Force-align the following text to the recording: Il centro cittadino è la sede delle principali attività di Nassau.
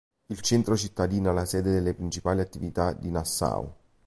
Il 0.29 0.41
centro 0.41 0.75
cittadino 0.75 1.29
è 1.29 1.33
la 1.35 1.45
sede 1.45 1.71
delle 1.73 1.93
principali 1.93 2.41
attività 2.41 2.91
di 2.91 3.11
Nassau. 3.11 3.71